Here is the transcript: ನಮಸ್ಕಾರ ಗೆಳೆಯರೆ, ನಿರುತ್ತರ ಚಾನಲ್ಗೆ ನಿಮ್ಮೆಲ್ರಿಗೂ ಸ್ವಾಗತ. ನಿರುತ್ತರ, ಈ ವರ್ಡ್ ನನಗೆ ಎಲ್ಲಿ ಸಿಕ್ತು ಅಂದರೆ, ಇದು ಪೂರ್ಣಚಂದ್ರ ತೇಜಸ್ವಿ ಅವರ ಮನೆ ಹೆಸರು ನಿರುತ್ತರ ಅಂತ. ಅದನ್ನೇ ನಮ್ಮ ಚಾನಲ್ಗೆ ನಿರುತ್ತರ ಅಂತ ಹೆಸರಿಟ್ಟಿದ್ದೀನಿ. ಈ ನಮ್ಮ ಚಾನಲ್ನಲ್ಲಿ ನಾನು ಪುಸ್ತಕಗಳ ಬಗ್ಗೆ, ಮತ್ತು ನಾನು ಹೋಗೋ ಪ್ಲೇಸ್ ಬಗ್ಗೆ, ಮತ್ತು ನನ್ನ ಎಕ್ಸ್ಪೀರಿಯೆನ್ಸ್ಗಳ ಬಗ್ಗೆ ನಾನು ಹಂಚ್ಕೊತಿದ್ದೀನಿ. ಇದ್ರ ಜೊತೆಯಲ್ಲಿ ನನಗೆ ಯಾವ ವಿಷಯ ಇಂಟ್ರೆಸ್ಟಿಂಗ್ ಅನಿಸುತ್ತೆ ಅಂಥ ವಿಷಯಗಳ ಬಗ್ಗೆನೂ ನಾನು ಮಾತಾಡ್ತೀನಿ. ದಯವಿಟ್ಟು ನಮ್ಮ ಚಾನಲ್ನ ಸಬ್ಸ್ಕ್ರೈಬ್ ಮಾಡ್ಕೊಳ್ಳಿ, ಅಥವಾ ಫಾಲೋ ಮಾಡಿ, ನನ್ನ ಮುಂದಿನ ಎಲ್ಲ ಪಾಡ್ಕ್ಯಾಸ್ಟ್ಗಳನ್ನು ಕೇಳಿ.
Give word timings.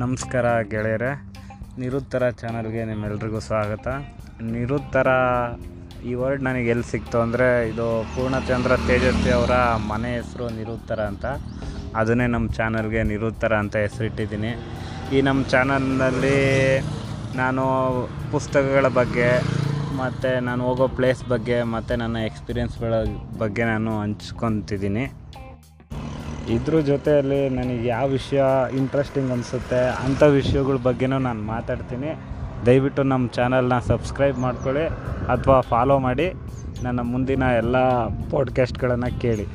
ನಮಸ್ಕಾರ 0.00 0.46
ಗೆಳೆಯರೆ, 0.72 1.08
ನಿರುತ್ತರ 1.80 2.28
ಚಾನಲ್ಗೆ 2.40 2.82
ನಿಮ್ಮೆಲ್ರಿಗೂ 2.90 3.40
ಸ್ವಾಗತ. 3.46 3.86
ನಿರುತ್ತರ, 4.54 5.08
ಈ 6.10 6.12
ವರ್ಡ್ 6.20 6.42
ನನಗೆ 6.46 6.68
ಎಲ್ಲಿ 6.74 6.86
ಸಿಕ್ತು 6.92 7.18
ಅಂದರೆ, 7.24 7.48
ಇದು 7.70 7.86
ಪೂರ್ಣಚಂದ್ರ 8.14 8.76
ತೇಜಸ್ವಿ 8.86 9.32
ಅವರ 9.38 9.56
ಮನೆ 9.90 10.10
ಹೆಸರು 10.14 10.46
ನಿರುತ್ತರ 10.58 11.00
ಅಂತ. 11.12 11.24
ಅದನ್ನೇ 12.02 12.26
ನಮ್ಮ 12.34 12.48
ಚಾನಲ್ಗೆ 12.58 13.02
ನಿರುತ್ತರ 13.12 13.52
ಅಂತ 13.64 13.76
ಹೆಸರಿಟ್ಟಿದ್ದೀನಿ. 13.86 14.52
ಈ 15.16 15.20
ನಮ್ಮ 15.28 15.42
ಚಾನಲ್ನಲ್ಲಿ 15.54 16.38
ನಾನು 17.42 17.64
ಪುಸ್ತಕಗಳ 18.34 18.88
ಬಗ್ಗೆ, 19.00 19.30
ಮತ್ತು 20.02 20.32
ನಾನು 20.48 20.64
ಹೋಗೋ 20.68 20.88
ಪ್ಲೇಸ್ 21.00 21.24
ಬಗ್ಗೆ, 21.34 21.58
ಮತ್ತು 21.76 21.96
ನನ್ನ 22.04 22.24
ಎಕ್ಸ್ಪೀರಿಯೆನ್ಸ್ಗಳ 22.30 22.94
ಬಗ್ಗೆ 23.44 23.64
ನಾನು 23.74 23.92
ಹಂಚ್ಕೊತಿದ್ದೀನಿ. 24.00 25.06
ಇದ್ರ 26.50 26.78
ಜೊತೆಯಲ್ಲಿ 26.80 27.48
ನನಗೆ 27.48 27.84
ಯಾವ 27.86 28.06
ವಿಷಯ 28.08 28.42
ಇಂಟ್ರೆಸ್ಟಿಂಗ್ 28.78 29.30
ಅನಿಸುತ್ತೆ 29.30 29.80
ಅಂಥ 30.04 30.22
ವಿಷಯಗಳ 30.22 30.76
ಬಗ್ಗೆನೂ 30.86 31.18
ನಾನು 31.18 31.42
ಮಾತಾಡ್ತೀನಿ. 31.42 32.10
ದಯವಿಟ್ಟು 32.66 33.02
ನಮ್ಮ 33.02 33.28
ಚಾನಲ್ನ 33.28 33.78
ಸಬ್ಸ್ಕ್ರೈಬ್ 33.90 34.38
ಮಾಡ್ಕೊಳ್ಳಿ, 34.38 34.84
ಅಥವಾ 35.34 35.60
ಫಾಲೋ 35.60 35.98
ಮಾಡಿ, 35.98 36.26
ನನ್ನ 36.82 37.00
ಮುಂದಿನ 37.00 37.42
ಎಲ್ಲ 37.62 37.76
ಪಾಡ್ಕ್ಯಾಸ್ಟ್ಗಳನ್ನು 38.32 39.10
ಕೇಳಿ. 39.20 39.46